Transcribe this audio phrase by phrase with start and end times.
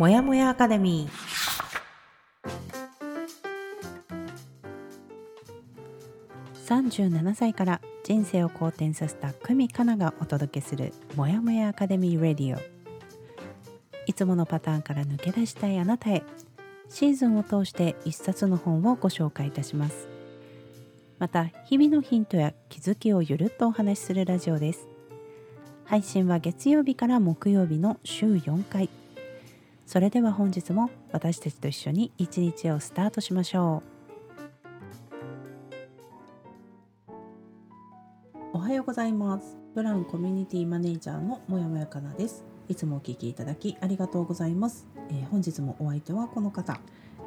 [0.00, 2.50] もやもやアカデミー。
[6.66, 12.60] 37歳から人生を好転させた久美かながお届けするもやもやアカデミーレディオ。
[14.06, 16.22] いつものパターンから抜け出したいあなたへ
[16.88, 20.08] シーズンを通して一冊の本をご紹介いたします。
[21.18, 24.88] また日々のヒントや気づきをゆるっとお話しするラジオです。
[25.84, 28.88] 配信は月曜日から木曜日の週4回。
[29.90, 33.82] それでは本日も私たちと一緒に一日をスタートしましょ
[37.08, 37.10] う
[38.52, 46.78] おはようございますブラウンコミュニティマネージャーのもやもやかなですいつもお聞きいただきありがとうございます、えー本日もお相手はこの方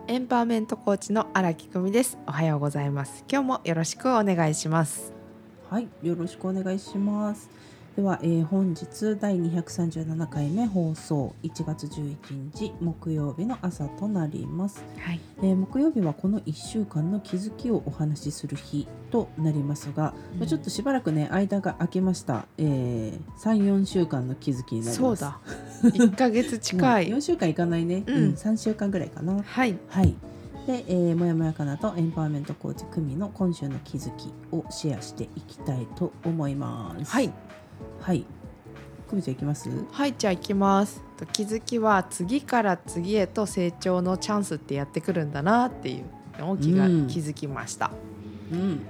[0.08, 2.18] エンパワーメントコーチの荒木久美です。
[2.28, 3.24] おはようございます。
[3.32, 5.14] 今日もよろしくお願いします。
[5.70, 7.50] はい、よろしくお願いします。
[7.96, 12.18] では、えー本日第237回目放送1月11
[12.52, 14.84] 日木曜日の朝となります。
[14.98, 15.20] はい。
[15.38, 24.98] えー木曜日はこの1週間の気づきをお話しする日となりますが、まあちょっとしばらくね間が空きました、えー、34週間の気づきになります。
[24.98, 25.40] そうだ。
[25.94, 27.10] 一ヶ月近い。
[27.10, 29.44] 4週間いかないね、うんうん、3週間ぐらいかな。
[29.44, 29.78] はい。
[29.88, 30.16] はい。
[30.66, 37.12] で、えーもやもやかなとエンパワーメントコーチ久美の今週の気づきをシェアしていきたいと思います。
[37.12, 37.32] はい。
[38.04, 38.26] はい。
[39.10, 39.70] 久美ちゃんいきます？
[39.94, 41.02] はい、じゃあ行きます。
[41.18, 46.04] と気づきは次から次へと成長のチャンスってやってくるんだなっていう
[46.38, 47.92] のを気が、うん気づきました。
[48.52, 48.82] うん。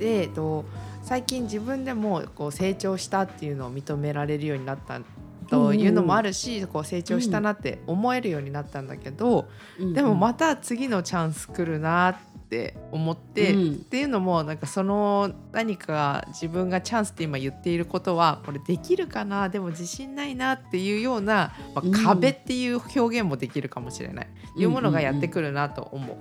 [0.00, 0.64] で、えっと
[1.04, 5.00] 最近自分でもこう成長したっていうのを認められるようになった
[5.48, 9.46] というのもあるし、こう成長したなって思えるようになったんだけど、
[9.78, 12.16] うんでもまた次のチャンス来るなっ
[12.48, 13.72] て思って、うん。
[13.72, 19.48] っていうのもなんかその何か自分がチャンスって今言っていることはこれできるかな？
[19.48, 21.94] でも自信ないなっていうような、まうん。
[21.94, 26.16] あ、壁っていう表現もできるかもしれない、いうものがやってくるなと思う。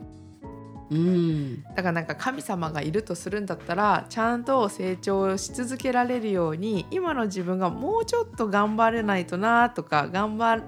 [0.92, 1.64] うん。
[1.64, 10.64] だからなんか神様がいるとするんだったらちゃんと成長し続けられるように今の自分がもうちょっと頑張れないとなとか頑張っ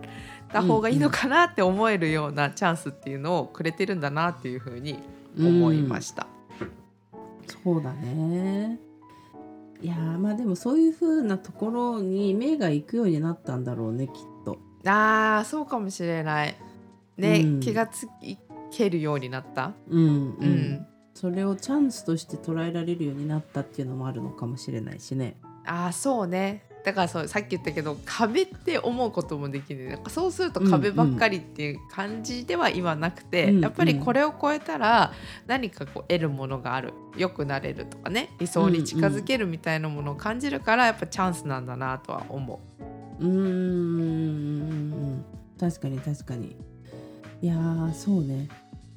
[0.51, 4.97] た方がいいのかなって思えるようなチャンスっていうのをくれてるんだなっていうふうに
[5.37, 6.27] 思いました。
[7.63, 8.79] そうだね。
[9.81, 14.57] いやーまあでもそういう風なところに目が行くようになったんだろうねきっと。
[14.85, 16.55] あーそうかもしれない。
[17.17, 18.07] ね、うん気がつ
[18.71, 19.73] けるようになった？
[19.89, 20.09] うんうん。
[20.09, 25.35] うんそれをチャンスとして捉えられるようになったっていうのもあるのかもしれないしね。
[25.65, 29.89] あーそうねだからそうさっき言ったけど壁って思うこともできる。
[29.89, 33.59] なんかそうすると壁ばっかりっていう感じでは今なくて、うん。
[33.59, 35.11] やっぱりこれを超えたら
[35.47, 36.93] 何かこう得るものがある。
[37.17, 38.29] 良くなれるとかね。
[38.39, 42.61] 理想に近づけるみたいなものを感じるからやっぱチャンスなんだなとは思
[43.19, 43.23] う。
[43.25, 45.25] ーん。
[45.59, 46.55] 確かに確かに。
[47.41, 48.47] いやーそうね。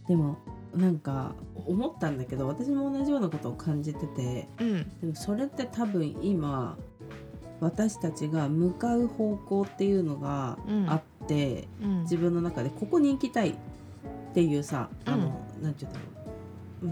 [0.07, 0.39] でも
[0.77, 1.35] なんか
[1.67, 4.65] 思ったんだけど私も同じようなことを感じててう。
[4.65, 5.01] うん。
[5.01, 6.79] でもそれって多分今
[7.61, 12.03] 私たちが向かう方向っていうのがあって、うん。
[12.03, 13.55] 自分の中でここに行きたいっ
[14.35, 15.17] ていうさあの、
[15.63, 16.20] なんて言うんだろう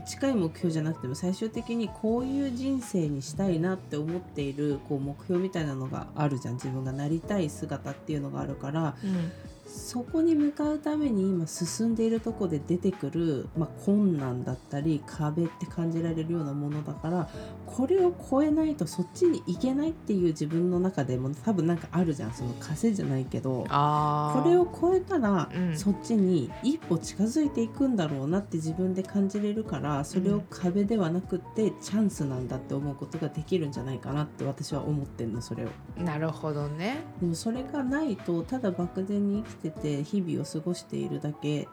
[0.07, 6.55] 近い目標じゃなくても最終的にこういう人生にしたいなって思っているこう目標みたいなのがあるじゃん。
[6.55, 8.97] 自分がなりたい姿っていうのがあるから。
[9.03, 9.33] うん
[9.69, 17.29] そこに向かうために今進んでいるとこで出てくる、まあ、困難だったり壁って感じられるようなものだから
[17.67, 22.33] これを超えないとそっちに行けないっていう自分の中でも多分なんかあるじゃん。
[22.33, 23.65] その枷じゃないけど。
[23.69, 25.77] これを超えたら、うん。
[25.77, 35.69] そっちに一歩近づいていくんだろうなって自分で感じれるからそれを壁ではなくってチャンスなんだって思うことができるんじゃないかなって私は思ってんのそれを。
[35.97, 37.05] なるほどね。
[37.21, 41.69] でもそれがないとただ漠然に生きてて日々を過ごしているだけ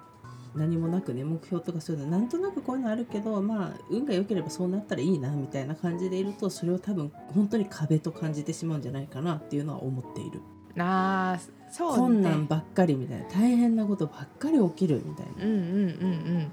[0.55, 10.41] 何もなくね目標とかそういうのなんとなくこういうのあるけどまあ運が良ければそうなったらいいなみたいな感じでいるとそれを多分本当に壁と感じてしまうんじゃないかなっていうのは思っている。
[10.77, 11.97] あーそうね。
[11.97, 15.45] 困難ばっかりみたいな大変なことばっかり起きるみたいな。
[15.45, 15.85] うんうんうんう
[16.39, 16.51] ん。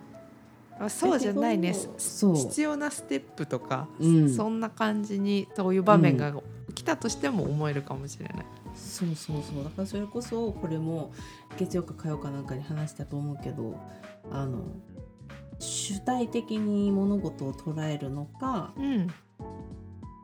[0.84, 1.74] あそうじゃないね。
[1.96, 6.34] そう必要なステップとか、うんそんな感じにそういう場面が
[6.74, 8.46] 来たとしても思えるかもしれない。
[8.74, 11.12] そうそうそうだからそれこそこれも
[11.58, 13.78] 月曜か火曜かなんかに話したと思うけど
[14.30, 14.62] あの
[15.58, 19.08] 主体的に物事を捉えるのかうん、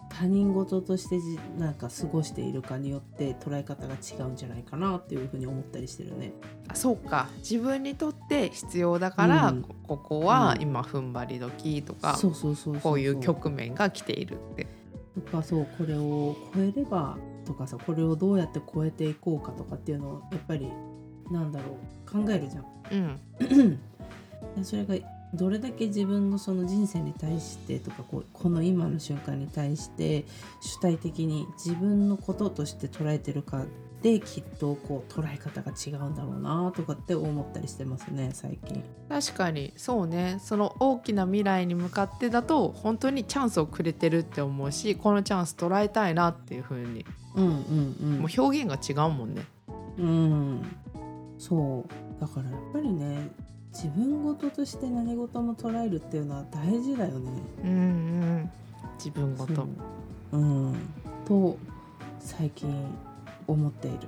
[0.08, 6.32] 他人事としてじなんか過ごしているかによって捉え方が違うんじゃないかなっていうふうに思ったりしてるね。
[6.68, 12.18] あそうか自分にとって必要だから、うんこここはうん今踏ん張り時とか、
[12.82, 14.66] こういう局面が来ているって。
[15.14, 20.70] とかそうこれを超えればとかさこれをどうやって超えていこうかとかっていうのをやっぱり
[21.30, 21.76] なんだろ
[22.06, 22.64] う考えるじゃん。
[22.92, 23.78] うん
[24.56, 24.94] でそれが
[25.34, 30.24] どれだけ自分のその人生に対してとかこうこの今の瞬間に対して
[30.60, 33.64] 主体的に自分のこととして捉えてるか
[34.02, 38.84] できっとこう捉え方が違うんだろうなとかって思ったりしてますね最近。
[39.08, 39.72] 確かに。
[39.76, 40.38] そうね。
[40.40, 47.04] その大きな未来に向かってだと本当にチャンスをくれてるって思うしこのチャンス捉えたいなっていう風に。
[47.34, 48.18] うんうんうん。
[48.20, 49.42] もう表現が違うもんね。
[49.98, 50.62] うん、
[51.38, 52.20] そう。
[52.20, 53.30] だからやっぱりね
[53.72, 57.30] 自分事として何事も捉えるっていうのは大事だよね。
[57.64, 58.50] うんうん。
[58.96, 60.38] 自分ごとそう。
[60.38, 60.76] うん、
[61.26, 61.56] と
[62.20, 62.86] 最近
[63.48, 63.98] 思っている。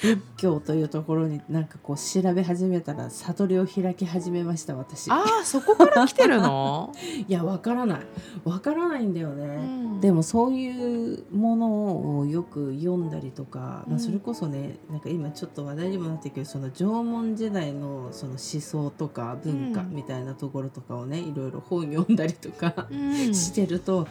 [0.00, 5.10] 仏教というところになんかこう調べ始めたら悟りを開き始めました私。
[5.10, 6.94] ああそこから来てるの、
[7.26, 8.00] いやわからない
[8.44, 9.44] わからないんだよね。
[9.44, 24.06] うんでもそういうものをよく読んだりとか、まあ、うんそれこそねなんか今ちょっと話題にもなってるけどその縄文時代のその思想とか文化うんみたいなところとかをねいろいろ本読んだりとかうん してると、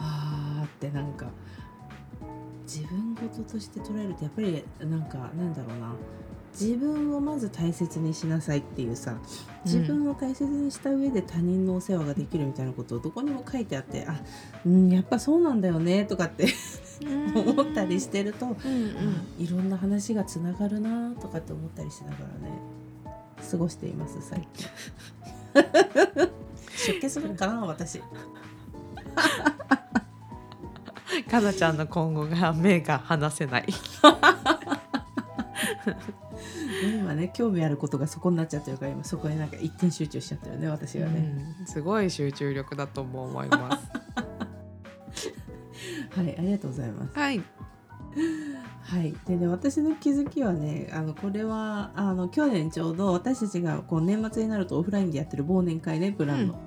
[0.00, 1.26] あーってなんか
[2.70, 5.92] 自分事として捉えるとやっぱりなんかなんだろうな。
[6.52, 9.16] 自分をまず大切にしなさいっていうさ
[9.64, 14.20] 自分を大切にした上で他人のお世話ができるみたいなことをどこにも書いてあってあ
[14.66, 16.48] うんやっぱそうなんだよねとかって
[17.34, 19.24] 思ったりしてると、うんうん。
[19.38, 22.58] いろんな話がつながるなとかって思ったりしながらね
[23.48, 24.68] 過ごしています最近。
[26.86, 28.00] 出家するんかな私
[31.22, 33.66] かなちゃんの今後が目が離せない。
[36.82, 43.90] 今ね興味あることがそこになっちゃってるから今そこになんか一点集中しちゃってるね私はね、うんすごい集中力だとも思います。
[46.10, 47.42] はいありがとうございますはい。
[48.82, 56.58] はい、でね私の気づきはねあのこれはあの去年ちょうど私たちがこう年末になるとオフラインでやってる忘年会ねブランの、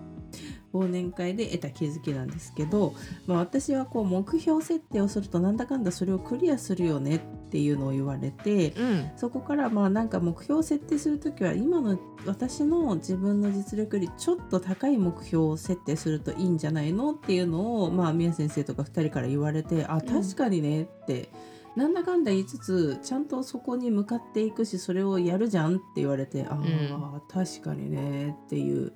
[0.74, 2.94] 忘年会で得た気づきなんですけど、
[3.28, 9.12] まあ、私はこう目標設定をするとなんだかんだそれをクリアするよねっていうのを言われてうん。
[9.16, 21.30] そこからまあなんか目標を設定する時は今の私の自分の実力よりちょっと高い目標を設定するといいんじゃないのっていうのをまあ宮先生とか2人から言われてあ確かにねって、
[21.75, 28.94] なんだかんだ言いつつちゃんとそこに向かっていくしそれをやるじゃんって言われてああ、確かにねっていう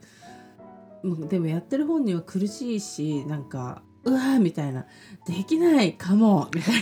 [1.29, 4.85] でもやってる本人は苦しいしなんかうわーみたいな
[5.25, 6.75] できないかもみたい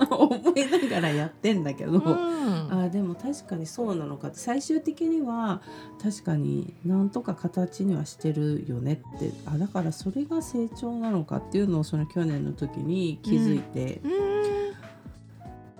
[0.00, 1.92] な思いながらやってんだけど。
[1.92, 2.68] うん。
[2.70, 4.38] あでも確かにそうなのかって。
[4.38, 5.62] 最終的には
[6.02, 9.32] 確かになんとか形にはしてるよねって。
[9.46, 14.02] あだからそれが成長なのかっていうのをその去年の時に気づいて、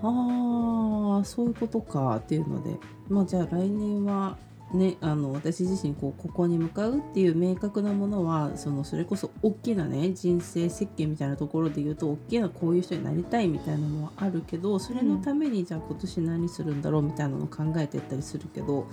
[0.02, 2.78] ああそういうことかっていうので。
[3.08, 4.38] まあじゃあ来年は
[4.74, 18.86] ねあの私自身こうここに向かうっていう明確なものはそのそれこそ大きなね人生設計みたいなところで言うと大きなこういう人になりたいみたいなのはあるけどそれのためにじゃあ今年何するんだろうみたいなのを考えていったりするけど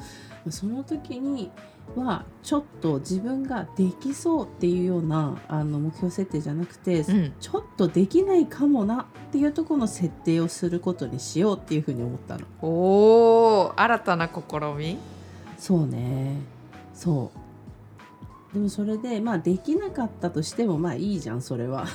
[0.49, 1.51] その時に
[1.95, 12.45] はちょっと自分ができそうっていうようなあの目標設定じゃなくて、うんちょっとできないかもなっていうところの設定をすることにしようっていうふうに思ったの。
[12.61, 12.67] お
[13.67, 14.33] お、新たな試
[14.77, 14.97] み？
[15.59, 16.37] そうね。
[16.93, 18.53] そう。
[18.53, 21.85] でもそれでまあできなかったとしてもまあいいじゃんそれは。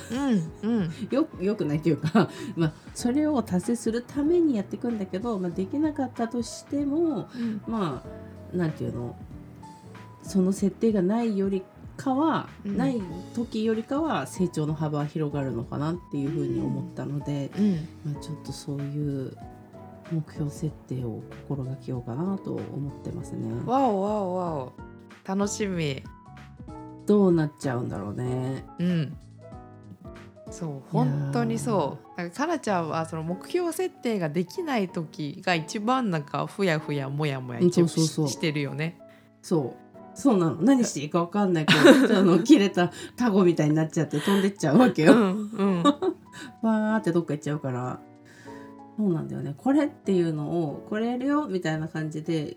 [0.63, 0.91] うんうん。
[1.11, 7.61] よよくないっていうか、 まあ、それを達成するためにやっていくんだけど、まあ、できなかったとしてもうん。
[7.67, 8.03] ま
[8.53, 9.15] あなんていうの？
[10.21, 11.63] その設定がないより
[11.97, 12.77] かは、うん。
[12.77, 13.01] ない
[13.33, 18.11] 時よりかは成長の幅は広がるのかなっていうふうに思ったので、うん。
[18.13, 19.35] まあ、ちょっとそういう
[20.11, 23.49] 目標設定を心がけようかなと思ってますね。
[23.65, 24.73] わおわおわお。
[25.25, 26.03] 楽しみ。
[27.05, 28.65] どうなっちゃうんだろうね。
[28.79, 29.17] うん。
[30.51, 38.99] そう本当にそうなんかかなちゃんはその目標設定ができない時が一番なんかふやふやもやもやそうそうそうししてるよね。
[39.41, 39.85] そう
[40.17, 45.13] そうなの何していいか分かんないこう あの切れたタゴみたいになっちゃって飛んでっちゃうわけうよ。
[45.15, 45.83] んうん
[46.61, 47.99] わーってどっか行っちゃうから
[48.97, 52.55] そうなんだよねこれっていうのをこれやるよみたいな感じで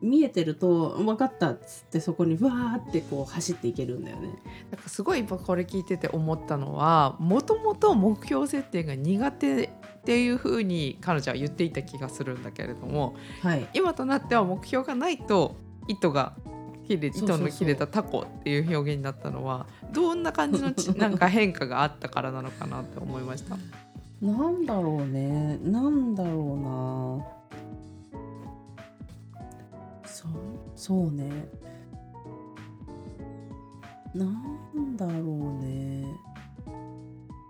[0.00, 4.28] 見えてると分かったっつってそこにわーってこう走っていけるんだよね。
[4.70, 9.70] なんかすごい今これ聞いてて思ったのはもともと目標設定が苦手っ
[10.04, 15.56] ていう風に彼女は言っていた気がするんだけれどもはい今となっては目標がないと
[15.88, 16.34] 糸が
[16.86, 23.56] 切れ糸の切れたタコっていう表現になったのはどんな感じのちなんか変化があったからなのかなって思いました。
[24.20, 25.58] なんだろうね。
[25.62, 27.38] なんだろうな。
[30.04, 30.32] そう
[30.74, 31.48] そうね。
[34.14, 36.04] なんだろうね。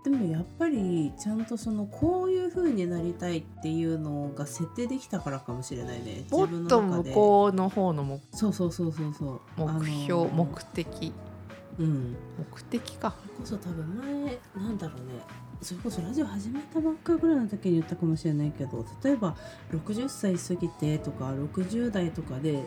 [0.03, 6.25] でもやっぱりちゃんとそのこういう風になりたいっていうのが設定できたからかもしれないね。
[6.29, 9.41] もっと向こうの方の目そうそうそうそうそう。
[9.57, 11.13] 目標、目的。
[11.79, 12.15] うん。
[12.37, 13.11] 目的か。
[13.11, 15.48] こそ多分前なんだろうね。
[15.61, 19.35] それこそラジオ始めたばっかぐらいの時に言ったかもしれないけど例えば
[19.71, 22.63] 60歳過ぎてとか60代とかで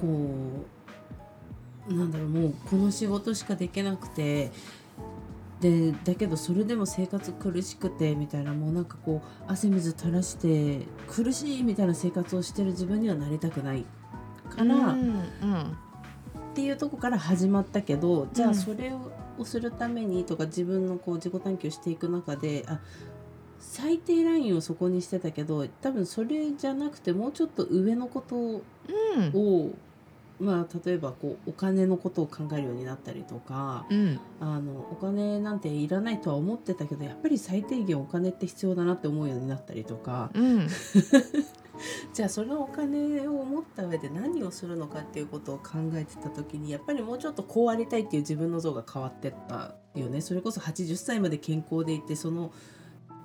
[0.00, 0.66] こ
[1.88, 4.50] うなんだろうもうこの仕事しかできなくて
[5.60, 13.84] でだけどそれでも生活苦しくてみたいなもうなんかこう汗水垂らして苦しいみたいな生活をしてる自分にはなりたくない
[14.50, 15.00] から、うん
[15.42, 15.78] うん。
[16.52, 18.52] っていうとこから始まったけどじゃうん。
[18.52, 19.12] あそれを
[19.42, 22.78] するためにとか自分のこう自己探求していく中であ
[23.58, 28.62] 最低ラインをそこにしてたけど多分それじゃなくてもうちょっと上のことうん。
[29.32, 29.70] を、
[30.38, 34.20] まあ、例えばこうお金のことを考えるようになったりとかうん。
[34.40, 40.30] あのお金なんていらないとは思ってたけどやっぱり最低限お金って必要だなって思うようになったりとか。
[40.34, 40.68] うん
[42.12, 50.20] じゃあそのお金を持った上で何をするのかっていうことを考えてた時にやっぱりもうちょっとこうありたいっていう自分の像が変わってったよね。
[50.20, 52.52] それこそ80歳まで健康でいてその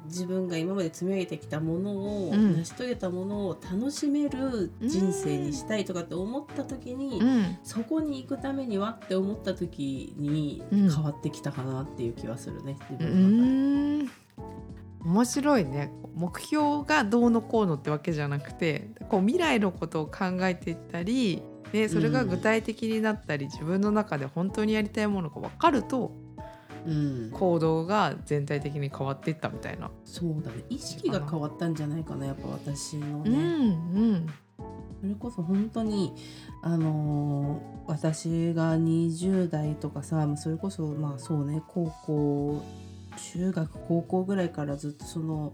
[0.06, 2.58] 自分が今まで積み上げてきたものを、うん。
[2.58, 7.58] 成し遂げたものを楽しめる人生にしたいとかって思った時に、うん。
[7.64, 10.90] そこに行くためにはって思った時にうん。
[10.90, 13.89] 変わってきたかなっていう気はするね、自う分の中で。
[15.10, 15.92] 面白いね。
[16.14, 26.12] 目標がどうのこうのってわけじゃなくてこう未来のことを考えていったりでそれが具体的になったり、自分の中で本当にやりたいものが分かると
[26.86, 27.32] うん。
[27.32, 29.90] 行動が全体的に変わっていったみたいな。
[30.06, 30.64] そうだね。
[30.70, 33.32] 意識が変わったんじゃないかなやっぱ私のね。
[33.32, 33.44] うんう
[34.16, 34.28] ん。
[35.02, 36.14] それこそ本当に
[36.62, 42.64] あのー私が20代とかさそれこそまあそうね高校
[43.34, 45.54] 中学高校ぐらいからずっとその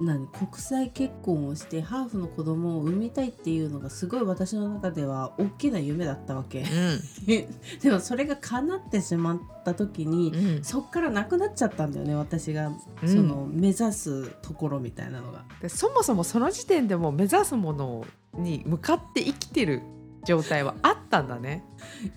[0.00, 6.64] 何国際結婚をしてハーフの子供を産みたいっていうのがすごい私の中では大きな夢だったわけ。
[7.26, 10.64] でもそれが叶ってしまった時にうんうん。
[10.64, 13.08] そっからなくなっちゃったんだよね私がうん。
[13.08, 15.44] その目指すところみたいなのが。
[15.60, 18.04] でそもそもその時点でもう目指すもの
[18.34, 19.82] に向かって生きてる
[20.24, 21.64] 状態はあったんだね。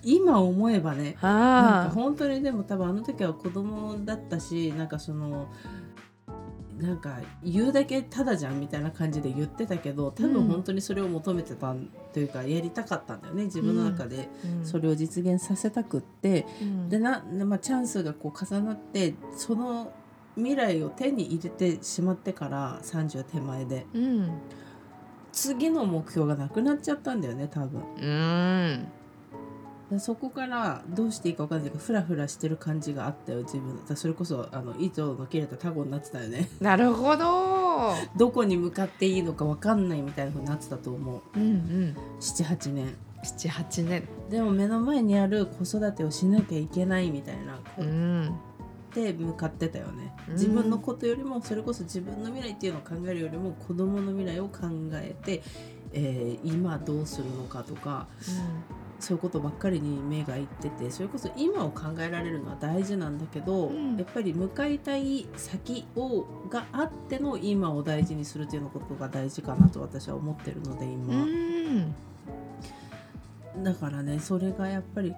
[0.02, 1.16] 今思えばね。
[1.22, 5.48] なんか本当にでも多分あの時は子供だったしなんかその
[6.78, 11.74] なんか言うだけただじゃんみたいな感じで言ってたけど多うん分本当にそれを求めてた
[12.12, 14.28] というかやりたかったんだよね自分の中で。
[14.44, 14.66] うん。
[14.66, 16.88] それを実現させたくって、うん。
[16.88, 19.92] でな、まあ、チャンスがこう重なってその
[20.36, 23.86] 未来を手に入れてしまってから30手前で。
[23.94, 24.30] うん
[25.36, 27.82] 次の目標がなくなっちゃったんだよね多分。
[28.00, 28.88] うん
[29.90, 37.92] でそこからどうしていいか分かんないけどフラフラしてる感じがあったよ自分それこそあの糸の切れたタコになってたよねなるほど。
[38.16, 41.96] どこに向かっていいのか分かんないみたいな風になってたと思ううんうん。
[42.18, 44.08] 78年七八年。
[44.30, 48.34] でも目の前にある子育てをしなきゃいけないみたいなこうん。
[49.02, 50.14] で向かってたよね。
[50.28, 50.34] うん。
[50.34, 55.42] 自分のことよりもそれこそ自分の未来っていうのを考えるよりも子供の未来を考えて、
[55.92, 58.06] えー今どうするのかとか
[58.98, 63.96] そういうことばっかりに目がいっててそれこそ今を考えられるのは大事なんだけど、うん。
[63.96, 71.94] やっぱり向かいたい先をがあっての今を大事にするっていうのことが大事かなと私は思ってるのでう今、ん。
[73.62, 75.14] だからねそれがやっぱり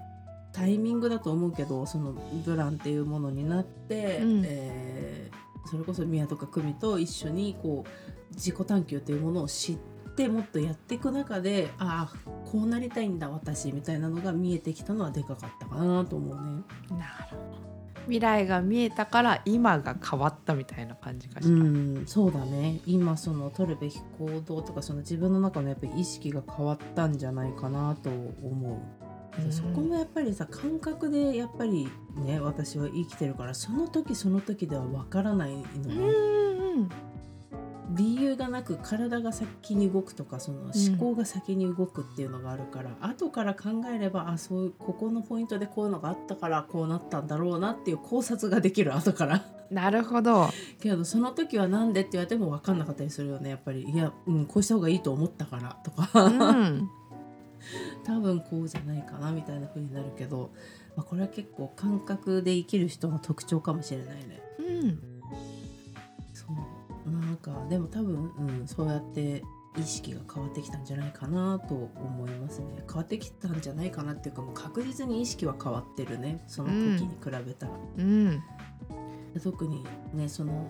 [0.53, 2.13] タイミングだと思うけどその
[2.45, 9.77] ブランっていうものになって、うんえーそれこそ宮とか久美と一緒にこう自己探求っていうものを知っ
[10.15, 16.63] てもっとやっていく中でああこうなりたいんだ私みたいなのが見えてきたのはでかかったかなと思うね。
[16.97, 17.69] なるほど。
[18.05, 21.63] 未来が見えたから今が変わったみたいな感じかしうら。
[21.65, 29.08] ん、そうだね今その取るべき行動とかその自分の中のやっぱり意識が変わったんじゃないかなと思う。
[29.45, 36.89] うんそこもやっぱりさ感覚でやっぱりね私は生きてるからその時その時ではわからないのうね、んうん。
[37.95, 49.43] 理由がなく体が先に動くとかその思考が先に動くっていうのがあるから、後から考えればあそうここのポイントでこういうのがあったからこうなったんだろうなっていう考察ができる後から。
[49.71, 50.49] なるほど。
[50.79, 56.89] けどその時はなんでって言われても分かんなかったりするよねやっぱりいや、うん、こうした方がいいと思ったからとか、うん。
[58.05, 60.51] 多分こうじゃないかなみたいな風になるけど、
[60.95, 64.41] まあ、これは結構感覚で生きる人の特徴かもしれないね。
[64.59, 64.99] うん。
[66.33, 66.45] そ
[67.07, 67.11] う。
[67.11, 69.43] なんかでも多分、うん、そうやって
[69.77, 72.83] 意識が変わってきたんじゃないかなと思いますね。
[72.87, 76.43] 変わってきたんじゃないかなっていうかもう確実に意識は変わってるね。
[76.47, 76.75] その時
[77.05, 78.41] に比べたら、うん。
[79.41, 80.67] 特にねその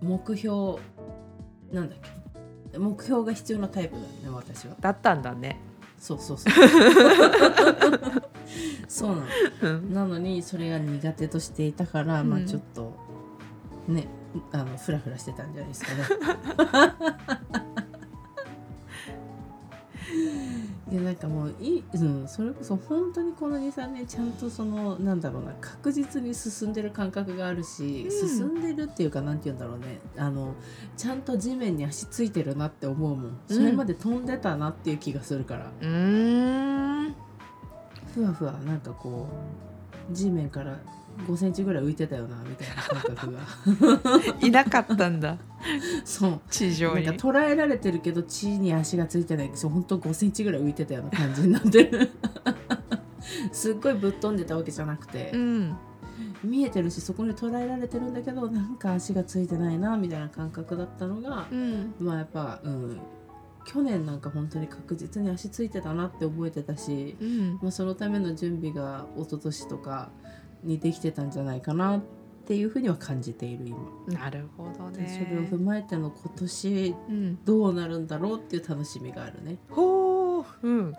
[0.00, 0.78] 目標
[1.72, 1.98] なんだっ
[2.72, 2.78] け？
[2.78, 4.76] 目標が必要なタイプだよね私は。
[4.80, 5.60] だったんだね
[5.98, 6.52] そうそうそう。
[8.88, 9.22] そうなの。
[9.62, 9.92] うん。
[9.94, 12.94] なのにそれが苦手としていたから、まあうんちょっと
[13.88, 14.06] ね
[14.52, 16.04] あのフラフラしてたんじゃないですかね。
[20.90, 28.28] いやなんかもういい、うん、それこそ本当にこの23年ちゃんとそのなんだろうな確実に進んでる感覚があるし、うん。
[28.28, 30.00] 進んでるっていうかなんて言うんだろうね。
[30.16, 30.54] あの
[30.96, 33.38] ちゃんと地面に足ついてるなって思うもん。
[33.48, 37.14] それまで飛んでたなっていう気がするから、うーん。
[38.14, 39.28] ふわふわなんかこ
[40.10, 40.78] う地面から
[41.26, 44.36] 5センチぐらい浮いてたよなみたいな感覚が。
[44.46, 45.36] いなかったんだ。
[46.04, 46.40] そう。
[46.50, 47.04] 地上に。
[47.04, 52.10] なんか捉えられてるけど地に足がついてないそう本当5センチぐらい浮いてたような感じになってる。
[53.52, 55.76] すっごいぶっ飛んでたわけじゃなくて、うん。
[56.42, 61.94] 見えてるしそこに捉えられてるんだけどなんか足がついてないなみたいな感覚だったのが、うん。
[61.98, 63.00] まあやっぱうん。
[63.64, 67.58] 去年なんか本当に確実に足ついてたなって覚えてたし、うん。
[67.60, 70.10] まあ、そのための準備が一昨年とか
[70.62, 72.02] にできてたんじゃないかなっ
[72.46, 73.78] ていうふうには感じている今。
[74.18, 79.58] なるほどでそれをね踏まえての今年うんどうなるんだろうっていう楽しみがあるね。
[79.70, 80.94] ほううん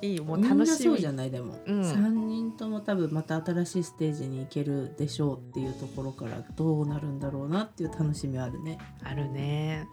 [0.00, 1.30] いいもう楽しみなそうじゃない？
[1.30, 8.78] でも、うん3人とも多分また新しいステージに行けるでしょうっていうところからどうなるんだろうなっていう楽しみはあるね。
[9.04, 9.86] あるね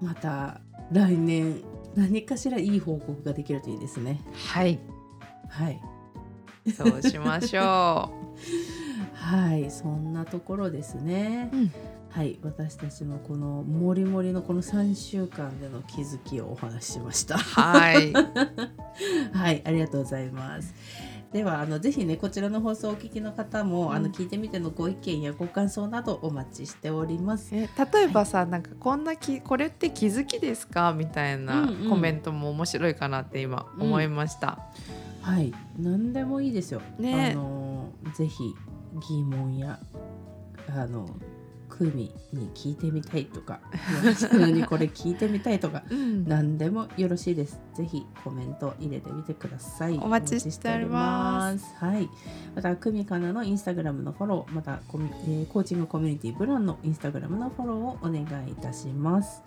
[0.00, 0.60] また
[0.92, 1.62] 来年
[1.96, 4.20] 何かしらいい報告ができるといいですね。
[4.54, 4.78] はい
[5.48, 5.80] はい。
[6.74, 8.10] そうしましょ
[9.14, 11.50] はい、そんなところですね。
[11.52, 11.72] う、うん、
[12.10, 17.36] はい、私たちのこのもりもりのこの3週間での気づきをお話ししました。
[17.36, 18.12] はい
[19.34, 20.74] はい、ありがとうございます。
[21.32, 27.54] ではあのぜひねこちらの放送をお聞きの方も、うんあの聞いてみてのご意見やご感想などお待ちしております。
[27.54, 30.92] え例えばさ、なんかこんなきこれって気づきですか？
[30.92, 34.60] みたいなうんうんコメントも面白いかなって今思いました。
[35.26, 36.80] はい、何でもいいですよ。
[37.00, 38.54] ねあのぜひ
[39.08, 39.80] 疑問や
[40.68, 41.08] あの
[41.68, 45.82] クミに聞いてみたいとか、 普通にこれ聞いてみたいとか。
[45.90, 47.60] うん何でもよろしいです。
[47.74, 49.98] ぜひコメント入れてみてください。
[49.98, 51.74] お待ちしております。
[51.74, 52.08] はい。
[52.54, 59.42] また、クミカナのインスタグラムのフォロー、またコミ、えーコーチングコミュニティブランのインスタグラムのフォローをお願いいたします。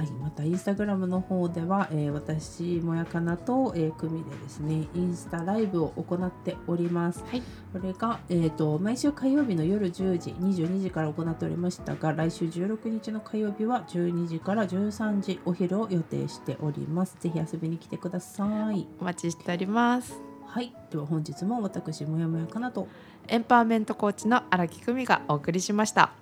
[0.00, 7.22] はい、またインスタグラムの方では、えー私もやかなと、えー、組でですねインスタライブを行っております。
[7.28, 17.16] はいこれが、えー、と毎週火曜日の夜10時22時から行っておりましたが来週16日の火曜日は12時から13時お昼を予定しております。
[17.20, 18.88] ぜひ遊びに来てください。
[19.00, 20.14] お待ちしております。
[20.46, 22.88] はい、では本日も私もやもやかなと
[23.28, 26.19] エンパワーメントコーチの荒木久美がお送りしました。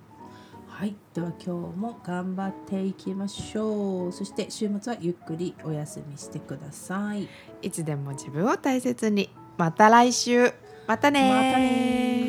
[0.79, 4.13] はい、では今日も頑張っていきましょう。
[4.13, 7.27] そして週末はゆっくりお休みしてください。
[7.61, 9.29] いつでも自分を大切に。
[9.57, 10.53] また来週。
[10.87, 12.28] またねーまたねー